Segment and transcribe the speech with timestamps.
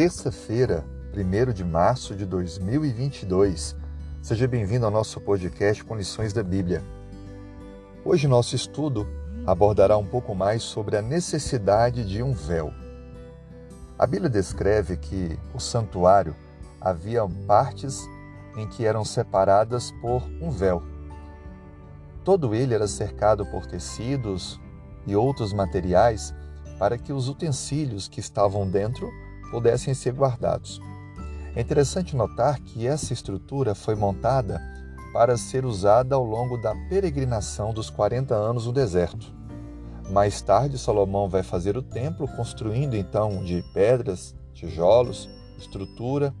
[0.00, 0.82] terça-feira,
[1.14, 3.76] 1 de março de 2022.
[4.22, 6.82] Seja bem-vindo ao nosso podcast com lições da Bíblia.
[8.02, 9.06] Hoje nosso estudo
[9.46, 12.72] abordará um pouco mais sobre a necessidade de um véu.
[13.98, 16.34] A Bíblia descreve que o santuário
[16.80, 18.00] havia partes
[18.56, 20.82] em que eram separadas por um véu.
[22.24, 24.58] Todo ele era cercado por tecidos
[25.06, 26.34] e outros materiais
[26.78, 29.10] para que os utensílios que estavam dentro
[29.50, 30.80] pudessem ser guardados.
[31.54, 34.60] É interessante notar que essa estrutura foi montada
[35.12, 39.34] para ser usada ao longo da peregrinação dos 40 anos no deserto.
[40.10, 46.34] Mais tarde, Salomão vai fazer o templo, construindo então de pedras, tijolos, estrutura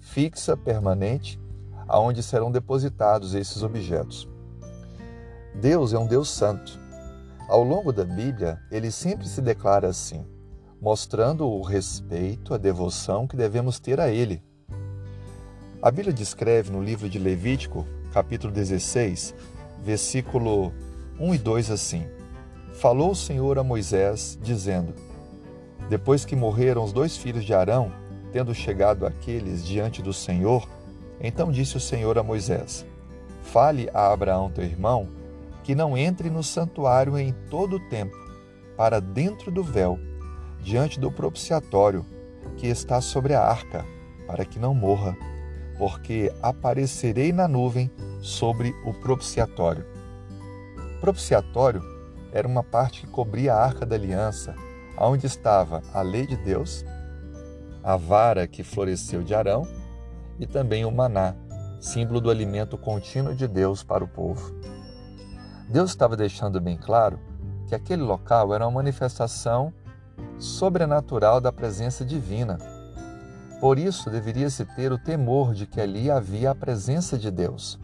[0.00, 1.38] fixa, permanente,
[1.86, 4.28] aonde serão depositados esses objetos.
[5.54, 6.80] Deus é um Deus santo
[7.50, 10.24] ao longo da Bíblia, ele sempre se declara assim,
[10.80, 14.42] mostrando o respeito, a devoção que devemos ter a ele.
[15.82, 19.34] A Bíblia descreve no livro de Levítico, capítulo 16,
[19.82, 20.72] versículo
[21.18, 22.06] 1 e 2 assim:
[22.72, 24.94] Falou o Senhor a Moisés, dizendo:
[25.88, 27.92] Depois que morreram os dois filhos de Arão,
[28.32, 30.66] tendo chegado aqueles diante do Senhor,
[31.20, 32.86] então disse o Senhor a Moisés:
[33.42, 35.08] Fale a Abraão teu irmão
[35.62, 38.16] que não entre no santuário em todo o tempo,
[38.76, 39.98] para dentro do véu,
[40.62, 42.04] diante do propiciatório
[42.56, 43.84] que está sobre a arca,
[44.26, 45.16] para que não morra,
[45.78, 49.86] porque aparecerei na nuvem sobre o propiciatório.
[51.00, 51.82] Propiciatório
[52.32, 54.54] era uma parte que cobria a arca da aliança,
[54.98, 56.84] onde estava a lei de Deus,
[57.82, 59.66] a vara que floresceu de Arão
[60.38, 61.34] e também o maná,
[61.80, 64.54] símbolo do alimento contínuo de Deus para o povo.
[65.68, 67.18] Deus estava deixando bem claro
[67.66, 69.72] que aquele local era uma manifestação
[70.38, 72.58] sobrenatural da presença divina.
[73.60, 77.78] Por isso, deveria-se ter o temor de que ali havia a presença de Deus.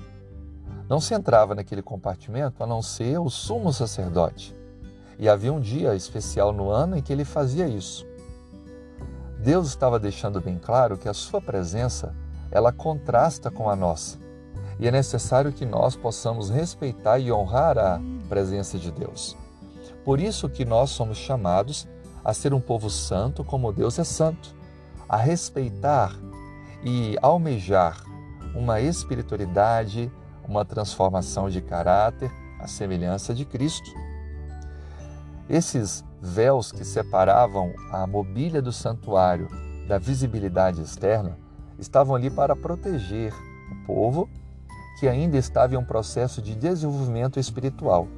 [0.88, 4.56] Não se entrava naquele compartimento a não ser o sumo sacerdote.
[5.19, 8.06] E havia um dia especial no ano em que ele fazia isso.
[9.38, 12.14] Deus estava deixando bem claro que a sua presença,
[12.50, 14.26] ela contrasta com a nossa
[14.78, 19.36] e é necessário que nós possamos respeitar e honrar a presença de Deus.
[20.04, 21.88] Por isso que nós somos chamados
[22.26, 24.53] a ser um povo santo como Deus é santo,
[25.09, 26.12] a respeitar
[26.82, 28.03] e almejar
[28.53, 30.10] uma espiritualidade,
[30.42, 32.28] uma transformação de caráter,
[32.59, 33.88] a semelhança de Cristo.
[35.48, 39.48] Esses véus que separavam a mobília do santuário
[39.87, 41.38] da visibilidade externa
[41.78, 43.32] estavam ali para proteger
[43.70, 44.28] o povo
[44.98, 48.08] que ainda estava em um processo de desenvolvimento espiritual.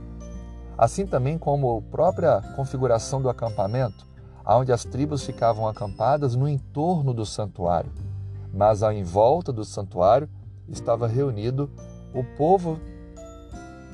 [0.78, 4.06] Assim também como a própria configuração do acampamento,
[4.46, 7.90] onde as tribos ficavam acampadas no entorno do santuário,
[8.54, 10.28] mas em volta do santuário
[10.68, 11.68] estava reunido
[12.14, 12.78] o povo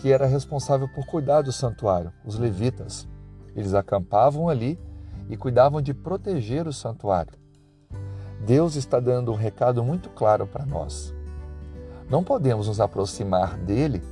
[0.00, 3.08] que era responsável por cuidar do santuário, os levitas.
[3.56, 4.78] Eles acampavam ali
[5.30, 7.32] e cuidavam de proteger o santuário.
[8.44, 11.14] Deus está dando um recado muito claro para nós.
[12.10, 14.02] Não podemos nos aproximar dele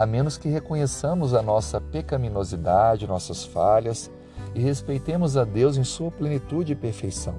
[0.00, 4.10] a menos que reconheçamos a nossa pecaminosidade, nossas falhas
[4.54, 7.34] e respeitemos a Deus em sua plenitude e perfeição.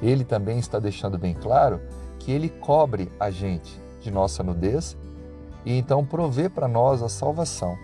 [0.00, 1.80] Ele também está deixando bem claro
[2.20, 4.96] que ele cobre a gente de nossa nudez
[5.64, 7.76] e então provê para nós a salvação.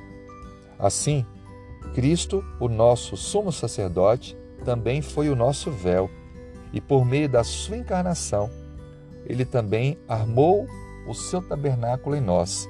[0.79, 1.27] Assim,
[1.97, 6.09] Cristo, o nosso sumo sacerdote, também foi o nosso véu,
[6.73, 8.49] e por meio da sua encarnação,
[9.27, 10.65] ele também armou
[11.09, 12.69] o seu tabernáculo em nós,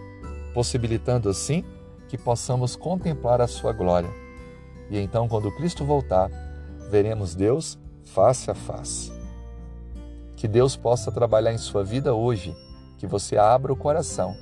[0.59, 1.65] possibilitando assim
[2.09, 4.11] que possamos contemplar a sua glória.
[4.91, 6.29] E então, quando Cristo voltar,
[6.91, 9.13] veremos Deus face a face.
[10.35, 12.57] Que Deus possa trabalhar em sua vida hoje,
[12.99, 14.37] que você abra o coração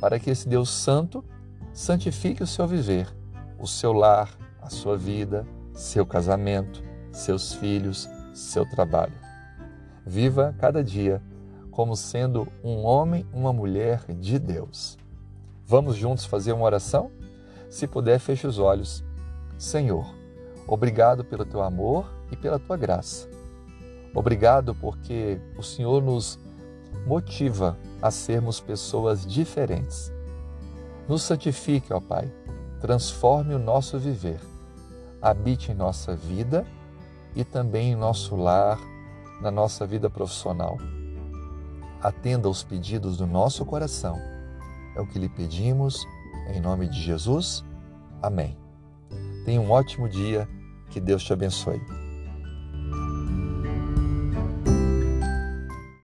[0.00, 1.24] para que esse Deus Santo
[1.72, 3.12] santifique o seu viver,
[3.58, 6.80] o seu lar, a sua vida, seu casamento,
[7.10, 9.14] seus filhos, seu trabalho.
[10.06, 11.20] Viva cada dia
[11.72, 14.96] como sendo um homem, uma mulher de Deus.
[15.66, 17.10] Vamos juntos fazer uma oração?
[17.68, 19.04] Se puder, feche os olhos.
[19.58, 20.06] Senhor,
[20.66, 23.28] obrigado pelo teu amor e pela tua graça.
[24.14, 26.38] Obrigado porque o Senhor nos
[27.06, 30.12] motiva a sermos pessoas diferentes.
[31.08, 32.32] Nos santifique, ó Pai,
[32.80, 34.40] transforme o nosso viver,
[35.20, 36.66] habite em nossa vida
[37.34, 38.78] e também em nosso lar,
[39.40, 40.78] na nossa vida profissional
[42.06, 44.35] atenda aos pedidos do nosso coração.
[44.96, 46.08] É o que lhe pedimos,
[46.48, 47.62] em nome de Jesus.
[48.22, 48.56] Amém.
[49.44, 50.48] Tenha um ótimo dia,
[50.90, 51.80] que Deus te abençoe.